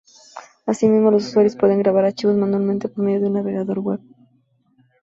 [0.65, 4.01] Asimismo, los usuarios pueden grabar archivos manualmente por medio de un navegador web.